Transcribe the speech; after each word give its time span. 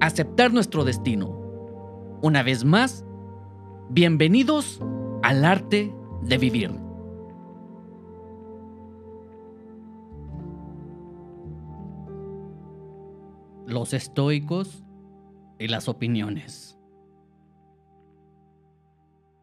aceptar 0.00 0.52
nuestro 0.52 0.84
destino. 0.84 1.28
Una 2.22 2.42
vez 2.42 2.64
más, 2.64 3.04
bienvenidos 3.90 4.80
al 5.22 5.44
arte 5.44 5.94
de 6.22 6.38
vivir. 6.38 6.70
Los 13.66 13.92
estoicos 13.92 14.84
y 15.58 15.68
las 15.68 15.88
opiniones. 15.88 16.78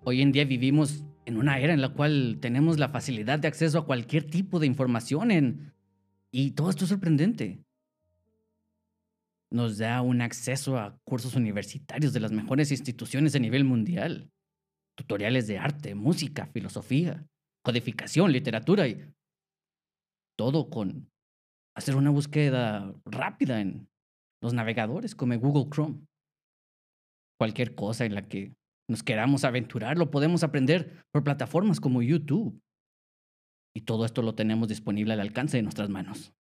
Hoy 0.04 0.22
en 0.22 0.32
día 0.32 0.46
vivimos 0.46 1.06
en 1.26 1.38
una 1.38 1.60
era 1.60 1.74
en 1.74 1.82
la 1.82 1.90
cual 1.90 2.40
tenemos 2.42 2.80
la 2.80 2.90
facilidad 2.90 3.40
de 3.40 3.48
acceso 3.48 3.80
a 3.80 3.86
cualquier 3.86 4.24
tipo 4.24 4.60
de 4.60 4.66
información 4.66 5.74
y 6.32 6.52
todo 6.52 6.70
esto 6.70 6.86
es 6.86 6.90
sorprendente 6.90 7.67
nos 9.52 9.78
da 9.78 10.02
un 10.02 10.22
acceso 10.22 10.78
a 10.78 11.00
cursos 11.04 11.36
universitarios 11.36 12.14
de 12.14 12.20
las 12.20 12.32
mejores 12.32 12.72
instituciones 12.72 13.36
a 13.36 13.40
nivel 13.40 13.64
mundial, 13.64 14.32
tutoriales 14.98 15.48
de 15.48 15.58
arte, 15.58 15.96
música, 15.96 16.48
filosofía, 16.48 17.26
codificación, 17.64 18.32
literatura 18.32 18.88
y 18.88 19.14
todo 20.38 20.70
con 20.70 21.10
hacer 21.76 21.96
una 21.96 22.10
búsqueda 22.10 22.94
rápida 23.06 23.62
en 23.62 23.90
los 24.42 24.54
navegadores 24.54 25.16
como 25.16 25.38
Google 25.38 25.70
Chrome. 25.70 26.06
Cualquier 27.40 27.76
cosa 27.76 28.06
en 28.06 28.16
la 28.16 28.28
que 28.28 28.56
nos 28.90 29.04
queramos 29.04 29.44
aventurar 29.44 29.98
lo 29.98 30.10
podemos 30.10 30.44
aprender 30.44 31.04
por 31.12 31.24
plataformas 31.24 31.80
como 31.80 32.02
YouTube. 32.02 32.60
Y 33.76 33.82
todo 33.82 34.06
esto 34.06 34.22
lo 34.22 34.34
tenemos 34.34 34.68
disponible 34.70 35.14
al 35.14 35.20
alcance 35.20 35.58
de 35.58 35.64
nuestras 35.64 35.90
manos. 35.90 36.34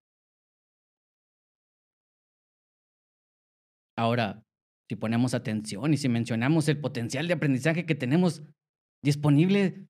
Ahora, 3.96 4.42
si 4.88 4.96
ponemos 4.96 5.34
atención 5.34 5.92
y 5.94 5.96
si 5.96 6.08
mencionamos 6.08 6.68
el 6.68 6.80
potencial 6.80 7.26
de 7.26 7.34
aprendizaje 7.34 7.86
que 7.86 7.94
tenemos 7.94 8.42
disponible, 9.02 9.86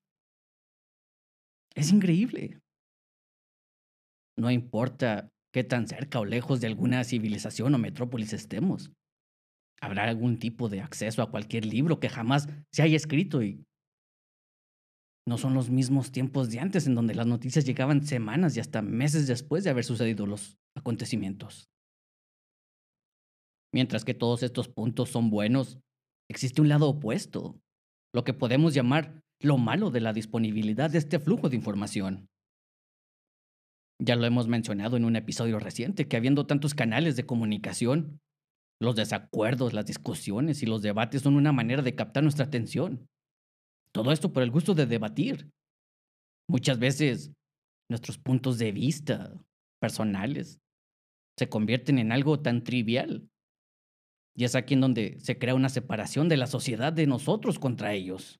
es 1.75 1.93
increíble. 1.93 2.61
No 4.39 4.51
importa 4.51 5.31
qué 5.53 5.65
tan 5.65 5.89
cerca 5.89 6.21
o 6.21 6.25
lejos 6.25 6.61
de 6.61 6.67
alguna 6.67 7.05
civilización 7.05 7.75
o 7.75 7.79
metrópolis 7.79 8.33
estemos. 8.33 8.93
Habrá 9.81 10.05
algún 10.05 10.39
tipo 10.39 10.69
de 10.69 10.81
acceso 10.81 11.23
a 11.23 11.31
cualquier 11.31 11.67
libro 11.67 12.01
que 12.01 12.09
jamás 12.09 12.49
se 12.73 12.83
haya 12.83 12.97
escrito 12.97 13.43
y 13.43 13.65
no 15.29 15.39
son 15.39 15.55
los 15.55 15.71
mismos 15.71 16.13
tiempos 16.13 16.51
de 16.51 16.61
antes 16.61 16.87
en 16.87 16.95
donde 16.95 17.15
las 17.15 17.27
noticias 17.27 17.65
llegaban 17.65 18.07
semanas 18.07 18.57
y 18.57 18.61
hasta 18.61 18.81
meses 18.81 19.27
después 19.27 19.65
de 19.65 19.71
haber 19.71 19.85
sucedido 19.85 20.25
los 20.25 20.57
acontecimientos. 20.77 21.69
Mientras 23.77 24.07
que 24.07 24.15
todos 24.15 24.43
estos 24.43 24.69
puntos 24.71 25.11
son 25.11 25.29
buenos, 25.29 25.79
existe 26.31 26.63
un 26.63 26.71
lado 26.71 26.89
opuesto, 26.89 27.61
lo 28.15 28.25
que 28.25 28.33
podemos 28.33 28.73
llamar 28.73 29.23
lo 29.39 29.59
malo 29.59 29.91
de 29.91 30.01
la 30.01 30.15
disponibilidad 30.15 30.89
de 30.89 30.97
este 30.97 31.19
flujo 31.19 31.51
de 31.51 31.57
información. 31.57 32.27
Ya 34.03 34.17
lo 34.17 34.25
hemos 34.25 34.49
mencionado 34.49 34.97
en 34.97 35.05
un 35.05 35.15
episodio 35.15 35.59
reciente, 35.59 36.09
que 36.09 36.17
habiendo 36.17 36.47
tantos 36.47 36.73
canales 36.73 37.17
de 37.17 37.27
comunicación, 37.27 38.19
los 38.81 38.97
desacuerdos, 38.97 39.75
las 39.75 39.85
discusiones 39.85 40.63
y 40.63 40.67
los 40.67 40.81
debates 40.81 41.21
son 41.21 41.37
una 41.37 41.53
manera 41.53 41.83
de 41.83 41.95
captar 41.95 42.23
nuestra 42.23 42.47
atención. 42.47 43.07
Todo 43.93 44.11
esto 44.11 44.33
por 44.33 44.43
el 44.43 44.51
gusto 44.51 44.73
de 44.73 44.87
debatir. 44.87 45.51
Muchas 46.49 46.79
veces 46.79 47.31
nuestros 47.91 48.17
puntos 48.17 48.57
de 48.57 48.73
vista 48.73 49.35
personales 49.83 50.63
se 51.39 51.51
convierten 51.51 51.99
en 51.99 52.11
algo 52.11 52.41
tan 52.41 52.65
trivial 52.65 53.29
y 54.37 54.45
es 54.45 54.55
aquí 54.55 54.75
en 54.75 54.83
donde 54.83 55.19
se 55.19 55.39
crea 55.39 55.55
una 55.55 55.71
separación 55.71 56.29
de 56.29 56.37
la 56.37 56.47
sociedad 56.47 56.93
de 56.93 57.07
nosotros 57.07 57.59
contra 57.59 57.95
ellos. 57.95 58.39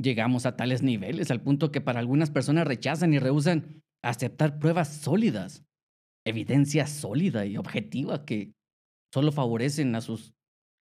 Llegamos 0.00 0.46
a 0.46 0.56
tales 0.56 0.82
niveles 0.82 1.30
al 1.30 1.42
punto 1.42 1.72
que 1.72 1.80
para 1.80 1.98
algunas 1.98 2.30
personas 2.30 2.66
rechazan 2.66 3.12
y 3.14 3.18
rehusan 3.18 3.82
aceptar 4.02 4.58
pruebas 4.58 4.88
sólidas, 4.88 5.64
evidencia 6.24 6.86
sólida 6.86 7.46
y 7.46 7.56
objetiva 7.56 8.24
que 8.24 8.52
solo 9.12 9.32
favorecen 9.32 9.94
a 9.94 10.00
sus 10.00 10.34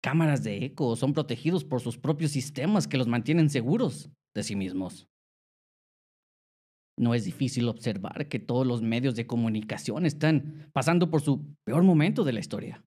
cámaras 0.03 0.43
de 0.43 0.65
eco 0.65 0.88
o 0.88 0.97
son 0.97 1.12
protegidos 1.12 1.65
por 1.65 1.81
sus 1.81 1.99
propios 1.99 2.32
sistemas 2.32 2.88
que 2.88 2.97
los 2.97 3.06
mantienen 3.06 3.50
seguros 3.50 4.11
de 4.34 4.43
sí 4.43 4.56
mismos. 4.56 5.09
No 7.00 7.15
es 7.15 7.25
difícil 7.25 7.66
observar 7.66 8.28
que 8.28 8.38
todos 8.38 8.66
los 8.66 8.83
medios 8.83 9.16
de 9.16 9.27
comunicación 9.27 10.05
están 10.05 10.71
pasando 10.75 11.09
por 11.09 11.22
su 11.22 11.56
peor 11.65 11.83
momento 11.83 12.25
de 12.25 12.34
la 12.34 12.41
historia. 12.41 12.84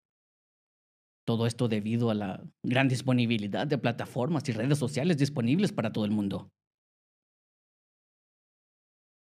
Todo 1.25 1.47
esto 1.47 1.67
debido 1.67 2.11
a 2.11 2.13
la 2.13 2.47
gran 2.63 2.87
disponibilidad 2.87 3.65
de 3.65 3.79
plataformas 3.79 4.47
y 4.47 4.51
redes 4.51 4.77
sociales 4.77 5.17
disponibles 5.17 5.71
para 5.71 5.91
todo 5.91 6.05
el 6.05 6.11
mundo. 6.11 6.51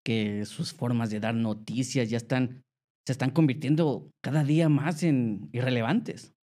Que 0.05 0.45
sus 0.45 0.71
formas 0.71 1.09
de 1.09 1.19
dar 1.19 1.35
noticias 1.35 2.09
ya 2.09 2.15
están, 2.15 2.63
se 3.05 3.11
están 3.11 3.31
convirtiendo 3.31 4.09
cada 4.23 4.45
día 4.45 4.69
más 4.69 5.03
en 5.03 5.49
irrelevantes. 5.51 6.33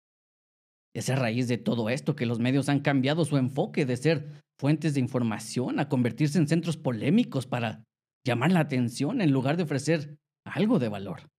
Es 0.95 1.09
a 1.09 1.17
raíz 1.17 1.49
de 1.49 1.57
todo 1.57 1.89
esto 1.89 2.15
que 2.15 2.27
los 2.27 2.41
medios 2.41 2.69
han 2.69 2.81
cambiado 2.81 3.25
su 3.25 3.39
enfoque 3.39 3.87
de 3.87 3.97
ser 3.97 4.43
fuentes 4.61 4.93
de 4.93 5.01
información 5.01 5.81
a 5.81 5.89
convertirse 5.89 6.37
en 6.37 6.47
centros 6.47 6.77
polémicos 6.77 7.47
para 7.47 7.85
llamar 8.25 8.53
la 8.53 8.61
atención 8.61 9.21
en 9.21 9.31
lugar 9.31 9.57
de 9.57 9.65
ofrecer 9.65 10.19
algo 10.45 10.79
de 10.79 10.89
valor. 10.89 11.31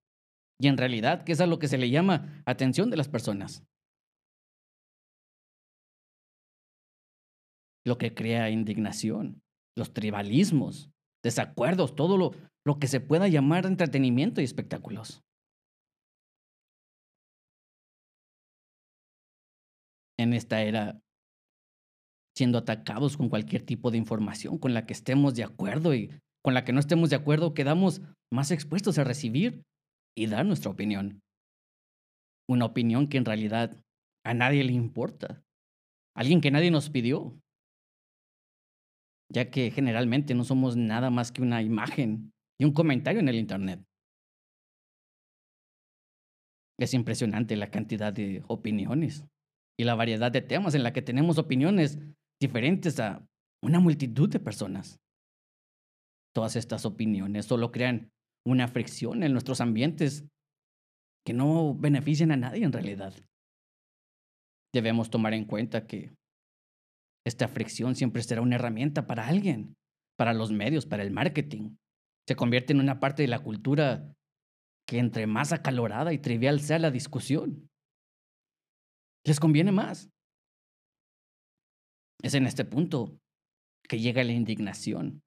Y 0.60 0.68
en 0.68 0.78
realidad, 0.78 1.24
¿qué 1.24 1.34
es 1.34 1.42
a 1.42 1.48
lo 1.48 1.60
que 1.60 1.68
se 1.68 1.78
le 1.78 1.90
llama 1.90 2.42
atención 2.46 2.90
de 2.90 2.98
las 2.98 3.10
personas? 3.10 3.66
Lo 7.86 7.98
que 7.98 8.14
crea 8.14 8.50
indignación, 8.50 9.42
los 9.76 9.94
tribalismos, 9.94 10.90
desacuerdos, 11.24 11.96
todo 11.96 12.18
lo, 12.18 12.32
lo 12.66 12.80
que 12.80 12.88
se 12.88 13.00
pueda 13.00 13.28
llamar 13.28 13.66
entretenimiento 13.66 14.42
y 14.42 14.44
espectáculos. 14.44 15.22
En 20.18 20.34
esta 20.34 20.62
era, 20.62 21.02
siendo 22.36 22.58
atacados 22.58 23.18
con 23.18 23.30
cualquier 23.30 23.66
tipo 23.66 23.92
de 23.92 23.98
información 23.98 24.58
con 24.58 24.74
la 24.74 24.86
que 24.86 24.94
estemos 24.94 25.36
de 25.36 25.44
acuerdo 25.44 25.94
y 25.94 26.10
con 26.46 26.54
la 26.54 26.64
que 26.64 26.74
no 26.74 26.80
estemos 26.80 27.10
de 27.10 27.16
acuerdo, 27.16 27.56
quedamos 27.56 28.04
más 28.32 28.52
expuestos 28.52 29.00
a 29.00 29.04
recibir 29.04 29.64
y 30.16 30.28
dar 30.28 30.46
nuestra 30.46 30.70
opinión. 30.70 31.24
Una 32.48 32.66
opinión 32.66 33.10
que 33.10 33.18
en 33.18 33.26
realidad 33.26 33.84
a 34.24 34.36
nadie 34.36 34.64
le 34.64 34.72
importa. 34.72 35.42
Alguien 36.16 36.42
que 36.42 36.52
nadie 36.52 36.70
nos 36.70 36.92
pidió. 36.92 37.36
Ya 39.34 39.50
que 39.50 39.72
generalmente 39.72 40.36
no 40.36 40.44
somos 40.44 40.78
nada 40.78 41.10
más 41.10 41.32
que 41.32 41.42
una 41.42 41.64
imagen 41.64 42.32
y 42.60 42.66
un 42.66 42.74
comentario 42.74 43.22
en 43.22 43.30
el 43.30 43.38
Internet. 43.38 43.84
Es 46.80 46.94
impresionante 46.94 47.56
la 47.56 47.72
cantidad 47.72 48.14
de 48.14 48.44
opiniones 48.48 49.26
y 49.80 49.84
la 49.84 49.96
variedad 49.96 50.32
de 50.32 50.44
temas 50.44 50.76
en 50.76 50.84
la 50.84 50.94
que 50.94 51.02
tenemos 51.02 51.40
opiniones 51.40 51.98
diferentes 52.40 53.00
a 53.00 53.28
una 53.64 53.80
multitud 53.80 54.30
de 54.30 54.40
personas. 54.40 55.00
Todas 56.36 56.58
estas 56.58 56.86
opiniones 56.86 57.46
solo 57.46 57.72
crean 57.72 58.12
una 58.46 58.68
fricción 58.68 59.24
en 59.24 59.32
nuestros 59.32 59.62
ambientes 59.62 60.26
que 61.26 61.34
no 61.34 61.74
benefician 61.74 62.32
a 62.32 62.38
nadie 62.38 62.66
en 62.66 62.74
realidad. 62.74 63.14
Debemos 64.74 65.10
tomar 65.10 65.34
en 65.34 65.46
cuenta 65.46 65.88
que 65.88 66.14
esta 67.26 67.48
fricción 67.48 67.96
siempre 67.96 68.22
será 68.22 68.42
una 68.42 68.56
herramienta 68.56 69.08
para 69.08 69.28
alguien, 69.28 69.76
para 70.18 70.34
los 70.34 70.52
medios, 70.52 70.86
para 70.86 71.04
el 71.04 71.12
marketing. 71.12 71.78
Se 72.28 72.36
convierte 72.36 72.74
en 72.74 72.82
una 72.82 73.00
parte 73.00 73.24
de 73.24 73.30
la 73.30 73.40
cultura 73.40 74.14
que 74.86 75.00
entre 75.00 75.28
más 75.28 75.54
acalorada 75.54 76.12
y 76.12 76.20
trivial 76.20 76.60
sea 76.60 76.80
la 76.80 76.92
discusión, 76.92 77.70
les 79.26 79.40
conviene 79.40 79.72
más. 79.72 80.10
Es 82.22 82.34
en 82.34 82.46
este 82.46 82.66
punto 82.66 83.18
que 83.88 84.00
llega 84.00 84.24
la 84.24 84.34
indignación, 84.34 85.24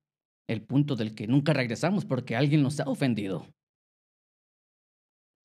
el 0.48 0.62
punto 0.62 0.96
del 0.96 1.14
que 1.14 1.26
nunca 1.26 1.52
regresamos 1.52 2.04
porque 2.04 2.34
alguien 2.34 2.62
nos 2.62 2.80
ha 2.80 2.88
ofendido. 2.88 3.46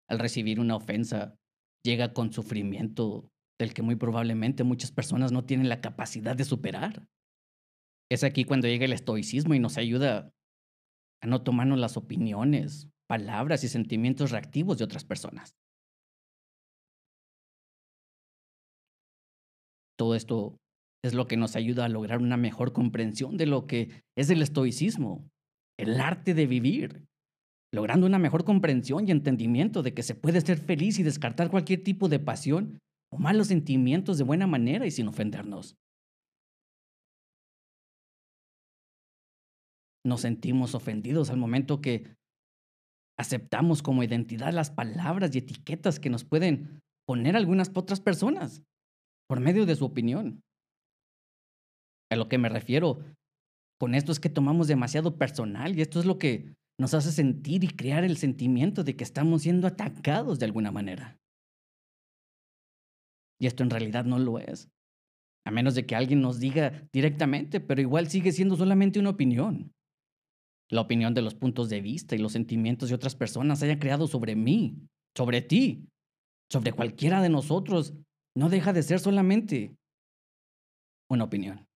al 0.10 0.20
recibir 0.20 0.60
una 0.60 0.76
ofensa, 0.76 1.40
llega 1.84 2.14
con 2.14 2.32
sufrimiento 2.32 3.32
del 3.60 3.74
que 3.74 3.82
muy 3.82 3.96
probablemente 3.96 4.64
muchas 4.64 4.92
personas 4.92 5.32
no 5.32 5.46
tienen 5.46 5.70
la 5.70 5.82
capacidad 5.82 6.36
de 6.36 6.44
superar. 6.44 7.08
Es 8.12 8.24
aquí 8.24 8.44
cuando 8.44 8.68
llega 8.68 8.86
el 8.86 8.94
estoicismo 8.94 9.56
y 9.56 9.60
nos 9.60 9.78
ayuda 9.78 10.32
a 11.22 11.28
no 11.28 11.42
tomarnos 11.42 11.80
las 11.80 11.98
opiniones, 11.98 12.90
palabras 13.08 13.64
y 13.64 13.70
sentimientos 13.70 14.32
reactivos 14.32 14.78
de 14.78 14.84
otras 14.84 15.06
personas. 15.06 15.56
Todo 19.98 20.16
esto 20.16 20.58
es 21.04 21.14
lo 21.14 21.28
que 21.28 21.38
nos 21.38 21.56
ayuda 21.56 21.86
a 21.86 21.90
lograr 21.90 22.20
una 22.20 22.38
mejor 22.38 22.72
comprensión 22.72 23.38
de 23.38 23.46
lo 23.46 23.68
que 23.68 24.04
es 24.18 24.30
el 24.30 24.42
estoicismo, 24.42 25.30
el 25.78 26.00
arte 26.00 26.34
de 26.34 26.48
vivir, 26.48 27.06
logrando 27.74 28.08
una 28.08 28.20
mejor 28.20 28.46
comprensión 28.46 29.08
y 29.08 29.12
entendimiento 29.12 29.84
de 29.84 29.94
que 29.94 30.04
se 30.04 30.16
puede 30.16 30.40
ser 30.42 30.58
feliz 30.58 31.00
y 31.00 31.04
descartar 31.04 31.50
cualquier 31.52 31.84
tipo 31.84 32.08
de 32.08 32.20
pasión 32.20 32.80
o 33.12 33.18
malos 33.18 33.48
sentimientos 33.48 34.18
de 34.18 34.24
buena 34.24 34.48
manera 34.48 34.86
y 34.86 34.92
sin 34.92 35.08
ofendernos. 35.08 35.76
Nos 40.06 40.22
sentimos 40.22 40.76
ofendidos 40.76 41.30
al 41.30 41.38
momento 41.38 41.82
que 41.82 42.16
aceptamos 43.18 43.82
como 43.82 44.04
identidad 44.04 44.54
las 44.54 44.72
palabras 44.72 45.36
y 45.36 45.40
etiquetas 45.40 46.00
que 46.00 46.10
nos 46.10 46.24
pueden 46.24 46.82
poner 47.06 47.36
algunas 47.36 47.72
otras 47.74 48.00
personas 48.00 48.64
por 49.28 49.40
medio 49.40 49.66
de 49.66 49.76
su 49.76 49.86
opinión. 49.86 50.42
A 52.14 52.16
lo 52.16 52.30
que 52.30 52.38
me 52.38 52.50
refiero 52.50 53.00
con 53.80 53.96
esto 53.96 54.12
es 54.12 54.20
que 54.20 54.30
tomamos 54.30 54.68
demasiado 54.68 55.18
personal 55.18 55.78
y 55.78 55.82
esto 55.82 56.00
es 56.00 56.06
lo 56.06 56.18
que 56.18 56.54
nos 56.80 56.94
hace 56.94 57.12
sentir 57.12 57.64
y 57.64 57.68
crear 57.68 58.04
el 58.04 58.18
sentimiento 58.18 58.84
de 58.84 58.96
que 58.96 59.04
estamos 59.04 59.42
siendo 59.42 59.68
atacados 59.68 60.40
de 60.40 60.46
alguna 60.46 60.72
manera. 60.72 61.20
Y 63.40 63.48
esto 63.48 63.64
en 63.64 63.70
realidad 63.70 64.06
no 64.06 64.20
lo 64.20 64.40
es. 64.40 64.70
A 65.46 65.52
menos 65.52 65.76
de 65.76 65.86
que 65.86 65.96
alguien 65.96 66.22
nos 66.22 66.40
diga 66.40 66.88
directamente, 66.94 67.60
pero 67.60 67.82
igual 67.82 68.08
sigue 68.08 68.32
siendo 68.32 68.56
solamente 68.56 69.00
una 69.00 69.10
opinión. 69.10 69.74
La 70.70 70.82
opinión 70.82 71.14
de 71.14 71.22
los 71.22 71.36
puntos 71.36 71.70
de 71.70 71.82
vista 71.82 72.16
y 72.16 72.20
los 72.20 72.32
sentimientos 72.32 72.90
de 72.90 72.96
otras 72.96 73.16
personas 73.16 73.62
hayan 73.64 73.80
creado 73.80 74.08
sobre 74.08 74.36
mí, 74.36 74.88
sobre 75.16 75.42
ti, 75.42 75.90
sobre 76.50 76.72
cualquiera 76.72 77.22
de 77.22 77.30
nosotros, 77.30 77.94
no 78.36 78.50
deja 78.50 78.72
de 78.72 78.84
ser 78.84 79.00
solamente 79.00 79.76
una 81.10 81.26
opinión. 81.26 81.68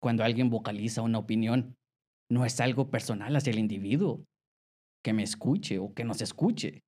Cuando 0.00 0.24
alguien 0.24 0.50
vocaliza 0.50 1.02
una 1.02 1.18
opinión, 1.18 1.76
no 2.30 2.44
es 2.44 2.60
algo 2.60 2.90
personal 2.90 3.36
hacia 3.36 3.50
el 3.52 3.58
individuo, 3.58 4.24
que 5.04 5.12
me 5.12 5.22
escuche 5.22 5.78
o 5.78 5.92
que 5.94 6.04
nos 6.04 6.22
escuche. 6.22 6.82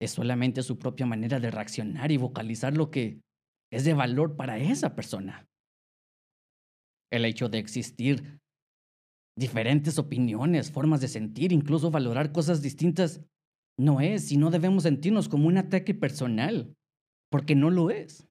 Es 0.00 0.12
solamente 0.12 0.62
su 0.62 0.78
propia 0.78 1.06
manera 1.06 1.40
de 1.40 1.50
reaccionar 1.50 2.10
y 2.12 2.16
vocalizar 2.16 2.76
lo 2.76 2.90
que 2.90 3.20
es 3.72 3.84
de 3.84 3.94
valor 3.94 4.36
para 4.36 4.58
esa 4.58 4.94
persona. 4.94 5.46
El 7.10 7.24
hecho 7.24 7.48
de 7.48 7.58
existir 7.58 8.40
diferentes 9.38 9.98
opiniones, 9.98 10.72
formas 10.72 11.00
de 11.00 11.08
sentir, 11.08 11.52
incluso 11.52 11.90
valorar 11.90 12.32
cosas 12.32 12.62
distintas, 12.62 13.22
no 13.78 14.00
es 14.00 14.32
y 14.32 14.38
no 14.38 14.50
debemos 14.50 14.84
sentirnos 14.84 15.28
como 15.28 15.48
un 15.48 15.58
ataque 15.58 15.94
personal, 15.94 16.74
porque 17.30 17.54
no 17.54 17.70
lo 17.70 17.90
es. 17.90 18.26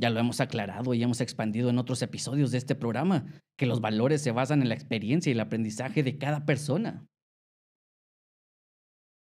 Ya 0.00 0.10
lo 0.10 0.20
hemos 0.20 0.40
aclarado 0.40 0.94
y 0.94 1.02
hemos 1.02 1.20
expandido 1.20 1.70
en 1.70 1.78
otros 1.78 2.02
episodios 2.02 2.52
de 2.52 2.58
este 2.58 2.76
programa, 2.76 3.26
que 3.56 3.66
los 3.66 3.80
valores 3.80 4.22
se 4.22 4.30
basan 4.30 4.62
en 4.62 4.68
la 4.68 4.74
experiencia 4.74 5.30
y 5.30 5.32
el 5.32 5.40
aprendizaje 5.40 6.02
de 6.02 6.18
cada 6.18 6.46
persona. 6.46 7.04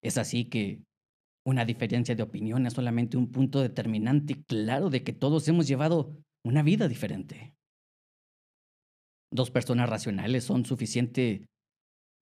Es 0.03 0.17
así 0.17 0.49
que 0.49 0.83
una 1.47 1.67
diferencia 1.67 2.15
de 2.15 2.23
opinión 2.23 2.67
es 2.67 2.73
solamente 2.73 3.19
un 3.19 3.31
punto 3.31 3.61
determinante 3.61 4.43
claro 4.45 4.89
de 4.89 5.05
que 5.05 5.13
todos 5.13 5.47
hemos 5.49 5.69
llevado 5.69 6.17
una 6.43 6.63
vida 6.63 6.89
diferente. 6.89 7.55
Dos 9.31 9.51
personas 9.51 9.91
racionales 9.91 10.45
son 10.45 10.65
suficiente 10.65 11.47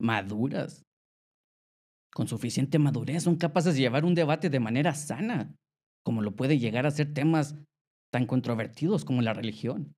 maduras. 0.00 0.84
Con 2.12 2.26
suficiente 2.26 2.78
madurez 2.78 3.22
son 3.22 3.36
capaces 3.36 3.74
de 3.74 3.80
llevar 3.80 4.04
un 4.04 4.14
debate 4.14 4.50
de 4.50 4.60
manera 4.60 4.94
sana, 4.94 5.54
como 6.04 6.22
lo 6.22 6.34
puede 6.34 6.58
llegar 6.58 6.86
a 6.86 6.90
ser 6.90 7.14
temas 7.14 7.54
tan 8.12 8.26
controvertidos 8.26 9.04
como 9.04 9.22
la 9.22 9.32
religión, 9.32 9.96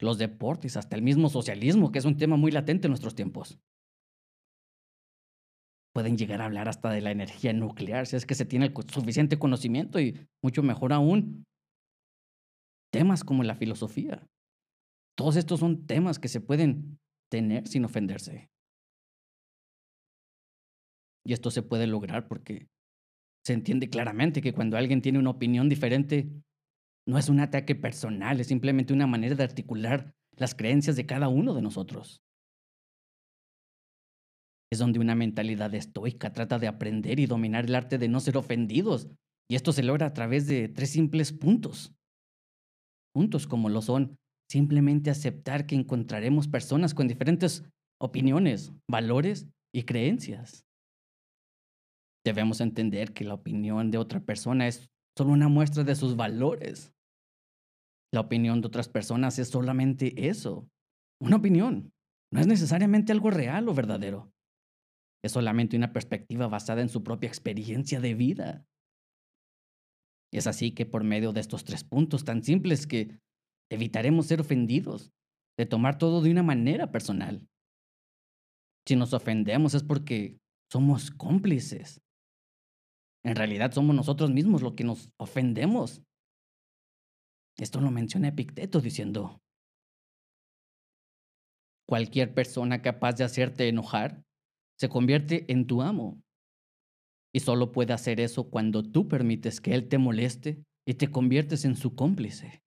los 0.00 0.18
deportes, 0.18 0.76
hasta 0.76 0.96
el 0.96 1.02
mismo 1.02 1.28
socialismo, 1.28 1.92
que 1.92 2.00
es 2.00 2.04
un 2.04 2.16
tema 2.16 2.36
muy 2.36 2.50
latente 2.50 2.86
en 2.86 2.90
nuestros 2.90 3.14
tiempos. 3.14 3.60
Pueden 5.94 6.18
llegar 6.18 6.42
a 6.42 6.46
hablar 6.46 6.68
hasta 6.68 6.90
de 6.90 7.00
la 7.00 7.12
energía 7.12 7.52
nuclear, 7.52 8.06
si 8.06 8.16
es 8.16 8.26
que 8.26 8.34
se 8.34 8.44
tiene 8.44 8.66
el 8.66 8.74
suficiente 8.92 9.38
conocimiento 9.38 10.00
y 10.00 10.28
mucho 10.42 10.62
mejor 10.62 10.92
aún, 10.92 11.46
temas 12.92 13.24
como 13.24 13.44
la 13.44 13.54
filosofía. 13.54 14.26
Todos 15.16 15.36
estos 15.36 15.60
son 15.60 15.86
temas 15.86 16.18
que 16.18 16.28
se 16.28 16.40
pueden 16.40 16.98
tener 17.30 17.66
sin 17.68 17.84
ofenderse. 17.84 18.50
Y 21.24 21.32
esto 21.32 21.50
se 21.50 21.62
puede 21.62 21.86
lograr 21.86 22.26
porque 22.26 22.68
se 23.44 23.52
entiende 23.52 23.90
claramente 23.90 24.40
que 24.40 24.52
cuando 24.52 24.76
alguien 24.76 25.02
tiene 25.02 25.18
una 25.18 25.30
opinión 25.30 25.68
diferente, 25.68 26.28
no 27.08 27.16
es 27.16 27.30
un 27.30 27.40
ataque 27.40 27.74
personal, 27.74 28.38
es 28.38 28.48
simplemente 28.48 28.92
una 28.92 29.06
manera 29.06 29.34
de 29.34 29.42
articular 29.42 30.14
las 30.36 30.54
creencias 30.54 30.94
de 30.94 31.06
cada 31.06 31.28
uno 31.28 31.54
de 31.54 31.62
nosotros. 31.62 32.22
Es 34.70 34.78
donde 34.78 34.98
una 34.98 35.14
mentalidad 35.14 35.74
estoica 35.74 36.34
trata 36.34 36.58
de 36.58 36.68
aprender 36.68 37.18
y 37.18 37.24
dominar 37.24 37.64
el 37.64 37.74
arte 37.74 37.96
de 37.96 38.08
no 38.08 38.20
ser 38.20 38.36
ofendidos. 38.36 39.08
Y 39.50 39.54
esto 39.54 39.72
se 39.72 39.82
logra 39.82 40.04
a 40.04 40.12
través 40.12 40.46
de 40.46 40.68
tres 40.68 40.90
simples 40.90 41.32
puntos. 41.32 41.94
Puntos 43.14 43.46
como 43.46 43.70
lo 43.70 43.80
son 43.80 44.18
simplemente 44.50 45.08
aceptar 45.08 45.64
que 45.66 45.76
encontraremos 45.76 46.46
personas 46.46 46.92
con 46.92 47.08
diferentes 47.08 47.64
opiniones, 47.98 48.70
valores 48.86 49.48
y 49.74 49.84
creencias. 49.84 50.66
Debemos 52.22 52.60
entender 52.60 53.14
que 53.14 53.24
la 53.24 53.32
opinión 53.32 53.90
de 53.90 53.96
otra 53.96 54.20
persona 54.20 54.68
es 54.68 54.90
solo 55.16 55.32
una 55.32 55.48
muestra 55.48 55.84
de 55.84 55.94
sus 55.94 56.14
valores. 56.14 56.92
La 58.12 58.20
opinión 58.20 58.60
de 58.60 58.68
otras 58.68 58.88
personas 58.88 59.38
es 59.38 59.48
solamente 59.48 60.28
eso, 60.28 60.68
una 61.20 61.36
opinión. 61.36 61.92
No 62.32 62.40
es 62.40 62.46
necesariamente 62.46 63.12
algo 63.12 63.30
real 63.30 63.68
o 63.68 63.74
verdadero. 63.74 64.32
Es 65.22 65.32
solamente 65.32 65.76
una 65.76 65.92
perspectiva 65.92 66.46
basada 66.46 66.80
en 66.80 66.88
su 66.88 67.02
propia 67.02 67.28
experiencia 67.28 68.00
de 68.00 68.14
vida. 68.14 68.66
Es 70.32 70.46
así 70.46 70.72
que 70.72 70.86
por 70.86 71.04
medio 71.04 71.32
de 71.32 71.40
estos 71.40 71.64
tres 71.64 71.84
puntos 71.84 72.24
tan 72.24 72.42
simples 72.42 72.86
que 72.86 73.18
evitaremos 73.70 74.26
ser 74.26 74.40
ofendidos, 74.40 75.12
de 75.58 75.66
tomar 75.66 75.98
todo 75.98 76.22
de 76.22 76.30
una 76.30 76.42
manera 76.42 76.90
personal. 76.90 77.48
Si 78.86 78.96
nos 78.96 79.12
ofendemos 79.12 79.74
es 79.74 79.82
porque 79.82 80.38
somos 80.70 81.10
cómplices. 81.10 82.00
En 83.24 83.36
realidad 83.36 83.72
somos 83.72 83.96
nosotros 83.96 84.30
mismos 84.30 84.62
los 84.62 84.74
que 84.74 84.84
nos 84.84 85.10
ofendemos 85.18 86.02
esto 87.58 87.80
lo 87.80 87.90
menciona 87.90 88.28
Epicteto 88.28 88.80
diciendo, 88.80 89.42
cualquier 91.88 92.34
persona 92.34 92.82
capaz 92.82 93.14
de 93.14 93.24
hacerte 93.24 93.68
enojar 93.68 94.22
se 94.78 94.88
convierte 94.88 95.50
en 95.50 95.66
tu 95.66 95.82
amo. 95.82 96.22
Y 97.34 97.40
solo 97.40 97.72
puede 97.72 97.92
hacer 97.92 98.20
eso 98.20 98.50
cuando 98.50 98.82
tú 98.82 99.08
permites 99.08 99.60
que 99.60 99.74
él 99.74 99.88
te 99.88 99.98
moleste 99.98 100.62
y 100.86 100.94
te 100.94 101.10
conviertes 101.10 101.64
en 101.64 101.76
su 101.76 101.94
cómplice. 101.94 102.62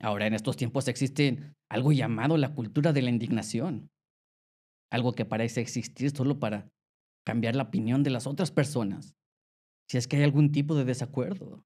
Ahora 0.00 0.26
en 0.26 0.34
estos 0.34 0.56
tiempos 0.56 0.86
existe 0.88 1.54
algo 1.70 1.92
llamado 1.92 2.36
la 2.36 2.54
cultura 2.54 2.92
de 2.92 3.02
la 3.02 3.10
indignación, 3.10 3.90
algo 4.90 5.12
que 5.12 5.24
parece 5.24 5.60
existir 5.60 6.10
solo 6.10 6.38
para 6.38 6.70
cambiar 7.26 7.56
la 7.56 7.64
opinión 7.64 8.02
de 8.02 8.10
las 8.10 8.26
otras 8.26 8.50
personas, 8.50 9.16
si 9.88 9.98
es 9.98 10.06
que 10.06 10.16
hay 10.16 10.22
algún 10.22 10.52
tipo 10.52 10.74
de 10.74 10.84
desacuerdo. 10.84 11.64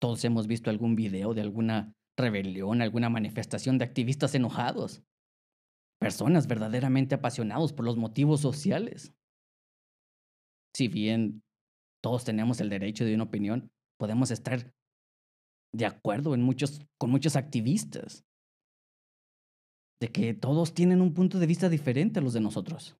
Todos 0.00 0.24
hemos 0.24 0.46
visto 0.46 0.70
algún 0.70 0.94
video 0.94 1.34
de 1.34 1.40
alguna 1.40 1.94
rebelión, 2.16 2.82
alguna 2.82 3.08
manifestación 3.08 3.78
de 3.78 3.84
activistas 3.84 4.34
enojados. 4.34 5.02
Personas 5.98 6.46
verdaderamente 6.46 7.14
apasionados 7.14 7.72
por 7.72 7.84
los 7.84 7.96
motivos 7.96 8.40
sociales. 8.40 9.14
Si 10.74 10.88
bien 10.88 11.42
todos 12.02 12.24
tenemos 12.24 12.60
el 12.60 12.68
derecho 12.68 13.04
de 13.04 13.14
una 13.14 13.24
opinión, 13.24 13.70
podemos 13.98 14.30
estar 14.30 14.72
de 15.72 15.86
acuerdo 15.86 16.34
en 16.34 16.42
muchos, 16.42 16.80
con 16.98 17.10
muchos 17.10 17.36
activistas. 17.36 18.24
De 20.00 20.12
que 20.12 20.34
todos 20.34 20.74
tienen 20.74 21.00
un 21.00 21.14
punto 21.14 21.38
de 21.38 21.46
vista 21.46 21.70
diferente 21.70 22.18
a 22.18 22.22
los 22.22 22.34
de 22.34 22.40
nosotros. 22.40 22.98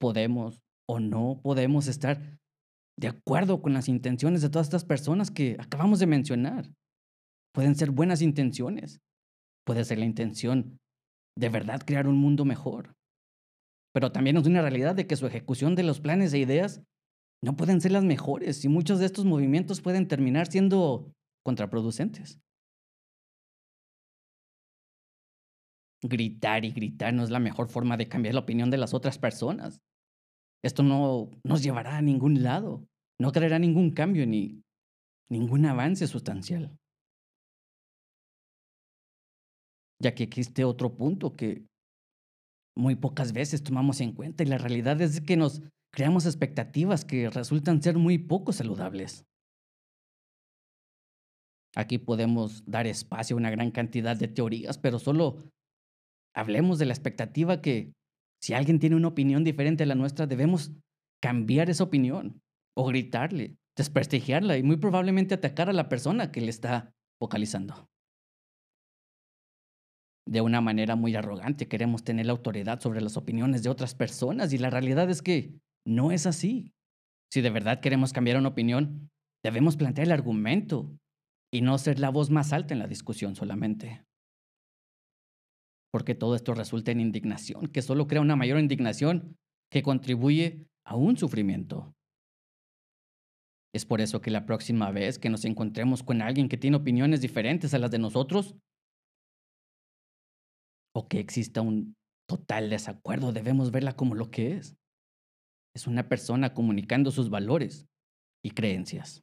Podemos 0.00 0.60
o 0.88 0.98
no 0.98 1.40
podemos 1.42 1.86
estar 1.86 2.40
de 2.98 3.06
acuerdo 3.06 3.62
con 3.62 3.72
las 3.72 3.88
intenciones 3.88 4.42
de 4.42 4.50
todas 4.50 4.66
estas 4.66 4.84
personas 4.84 5.30
que 5.30 5.56
acabamos 5.60 6.00
de 6.00 6.06
mencionar. 6.06 6.68
Pueden 7.54 7.76
ser 7.76 7.92
buenas 7.92 8.22
intenciones. 8.22 9.00
Puede 9.64 9.84
ser 9.84 9.98
la 9.98 10.04
intención 10.04 10.78
de 11.36 11.48
verdad 11.48 11.82
crear 11.86 12.08
un 12.08 12.16
mundo 12.16 12.44
mejor. 12.44 12.96
Pero 13.94 14.10
también 14.10 14.36
es 14.36 14.46
una 14.46 14.62
realidad 14.62 14.96
de 14.96 15.06
que 15.06 15.14
su 15.14 15.26
ejecución 15.26 15.76
de 15.76 15.84
los 15.84 16.00
planes 16.00 16.32
e 16.32 16.38
ideas 16.38 16.82
no 17.40 17.56
pueden 17.56 17.80
ser 17.80 17.92
las 17.92 18.02
mejores 18.02 18.64
y 18.64 18.68
muchos 18.68 18.98
de 18.98 19.06
estos 19.06 19.24
movimientos 19.24 19.80
pueden 19.80 20.08
terminar 20.08 20.48
siendo 20.48 21.12
contraproducentes. 21.44 22.40
Gritar 26.02 26.64
y 26.64 26.72
gritar 26.72 27.14
no 27.14 27.22
es 27.22 27.30
la 27.30 27.38
mejor 27.38 27.68
forma 27.68 27.96
de 27.96 28.08
cambiar 28.08 28.34
la 28.34 28.40
opinión 28.40 28.70
de 28.70 28.78
las 28.78 28.92
otras 28.92 29.18
personas. 29.18 29.80
Esto 30.62 30.82
no 30.82 31.30
nos 31.44 31.62
llevará 31.62 31.96
a 31.96 32.02
ningún 32.02 32.42
lado, 32.42 32.86
no 33.20 33.32
traerá 33.32 33.58
ningún 33.58 33.92
cambio 33.92 34.26
ni 34.26 34.62
ningún 35.30 35.66
avance 35.66 36.06
sustancial. 36.06 36.76
Ya 40.00 40.14
que 40.14 40.24
existe 40.24 40.64
otro 40.64 40.96
punto 40.96 41.36
que 41.36 41.66
muy 42.76 42.94
pocas 42.94 43.32
veces 43.32 43.62
tomamos 43.62 44.00
en 44.00 44.12
cuenta 44.12 44.44
y 44.44 44.46
la 44.46 44.58
realidad 44.58 45.00
es 45.00 45.20
que 45.20 45.36
nos 45.36 45.62
creamos 45.92 46.26
expectativas 46.26 47.04
que 47.04 47.28
resultan 47.28 47.82
ser 47.82 47.98
muy 47.98 48.18
poco 48.18 48.52
saludables. 48.52 49.24
Aquí 51.74 51.98
podemos 51.98 52.64
dar 52.66 52.86
espacio 52.86 53.36
a 53.36 53.38
una 53.38 53.50
gran 53.50 53.70
cantidad 53.70 54.16
de 54.16 54.28
teorías, 54.28 54.78
pero 54.78 54.98
solo 54.98 55.50
hablemos 56.34 56.78
de 56.78 56.86
la 56.86 56.92
expectativa 56.92 57.60
que 57.60 57.92
si 58.40 58.54
alguien 58.54 58.78
tiene 58.78 58.96
una 58.96 59.08
opinión 59.08 59.44
diferente 59.44 59.82
a 59.82 59.86
la 59.86 59.94
nuestra, 59.94 60.26
debemos 60.26 60.72
cambiar 61.20 61.70
esa 61.70 61.84
opinión 61.84 62.40
o 62.76 62.86
gritarle, 62.86 63.56
desprestigiarla 63.76 64.56
y 64.56 64.62
muy 64.62 64.76
probablemente 64.76 65.34
atacar 65.34 65.68
a 65.68 65.72
la 65.72 65.88
persona 65.88 66.30
que 66.30 66.40
le 66.40 66.50
está 66.50 66.94
vocalizando. 67.20 67.88
De 70.26 70.40
una 70.40 70.60
manera 70.60 70.94
muy 70.94 71.16
arrogante 71.16 71.68
queremos 71.68 72.04
tener 72.04 72.26
la 72.26 72.32
autoridad 72.32 72.80
sobre 72.80 73.00
las 73.00 73.16
opiniones 73.16 73.62
de 73.62 73.70
otras 73.70 73.94
personas 73.94 74.52
y 74.52 74.58
la 74.58 74.70
realidad 74.70 75.08
es 75.10 75.22
que 75.22 75.58
no 75.86 76.12
es 76.12 76.26
así. 76.26 76.74
Si 77.32 77.40
de 77.40 77.50
verdad 77.50 77.80
queremos 77.80 78.12
cambiar 78.12 78.36
una 78.36 78.50
opinión, 78.50 79.10
debemos 79.42 79.76
plantear 79.76 80.06
el 80.06 80.12
argumento 80.12 80.98
y 81.50 81.62
no 81.62 81.78
ser 81.78 81.98
la 81.98 82.10
voz 82.10 82.30
más 82.30 82.52
alta 82.52 82.74
en 82.74 82.80
la 82.80 82.86
discusión 82.86 83.36
solamente. 83.36 84.04
Porque 85.90 86.14
todo 86.14 86.34
esto 86.34 86.54
resulta 86.54 86.90
en 86.90 87.00
indignación, 87.00 87.66
que 87.68 87.82
solo 87.82 88.06
crea 88.06 88.20
una 88.20 88.36
mayor 88.36 88.58
indignación 88.58 89.36
que 89.70 89.82
contribuye 89.82 90.66
a 90.84 90.96
un 90.96 91.16
sufrimiento. 91.16 91.94
Es 93.74 93.84
por 93.84 94.00
eso 94.00 94.20
que 94.20 94.30
la 94.30 94.46
próxima 94.46 94.90
vez 94.90 95.18
que 95.18 95.28
nos 95.28 95.44
encontremos 95.44 96.02
con 96.02 96.22
alguien 96.22 96.48
que 96.48 96.56
tiene 96.56 96.76
opiniones 96.76 97.20
diferentes 97.20 97.74
a 97.74 97.78
las 97.78 97.90
de 97.90 97.98
nosotros, 97.98 98.56
o 100.94 101.06
que 101.06 101.20
exista 101.20 101.60
un 101.60 101.96
total 102.28 102.70
desacuerdo, 102.70 103.32
debemos 103.32 103.70
verla 103.70 103.94
como 103.94 104.14
lo 104.14 104.30
que 104.30 104.56
es. 104.56 104.76
Es 105.74 105.86
una 105.86 106.08
persona 106.08 106.54
comunicando 106.54 107.10
sus 107.10 107.30
valores 107.30 107.86
y 108.42 108.50
creencias. 108.50 109.22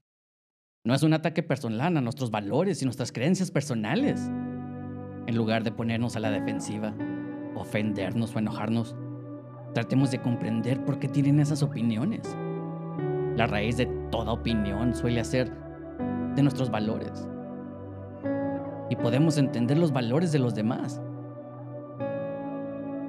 No 0.85 0.93
es 0.93 1.03
un 1.03 1.13
ataque 1.13 1.43
personal 1.43 1.97
a 1.97 2.01
nuestros 2.01 2.29
valores 2.29 2.81
y 2.81 2.85
nuestras 2.85 3.11
creencias 3.11 3.51
personales. 3.51 4.29
En 5.27 5.35
lugar 5.35 5.63
de 5.63 5.71
ponernos 5.71 6.15
a 6.15 6.19
la 6.19 6.29
defensiva, 6.29 6.93
ofendernos 7.55 8.35
o 8.35 8.39
enojarnos, 8.39 8.95
tratemos 9.73 10.11
de 10.11 10.21
comprender 10.21 10.83
por 10.85 10.99
qué 10.99 11.07
tienen 11.07 11.39
esas 11.39 11.63
opiniones. 11.63 12.37
La 13.35 13.47
raíz 13.47 13.77
de 13.77 13.87
toda 14.11 14.31
opinión 14.31 14.93
suele 14.93 15.23
ser 15.23 15.51
de 16.35 16.43
nuestros 16.43 16.69
valores. 16.69 17.27
Y 18.89 18.95
podemos 18.95 19.37
entender 19.37 19.77
los 19.77 19.91
valores 19.91 20.31
de 20.31 20.39
los 20.39 20.53
demás. 20.53 21.01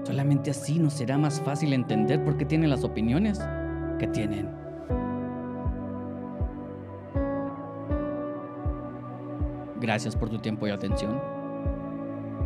Solamente 0.05 0.51
así 0.51 0.79
nos 0.79 0.95
será 0.95 1.19
más 1.19 1.41
fácil 1.43 1.73
entender 1.75 2.25
por 2.25 2.39
qué 2.39 2.47
tienen 2.47 2.71
las 2.71 2.83
opiniones 2.83 3.47
que 3.99 4.07
tienen. 4.07 4.49
Gracias 9.81 10.17
por 10.17 10.31
tu 10.31 10.39
tiempo 10.39 10.67
y 10.67 10.71
atención. 10.71 11.36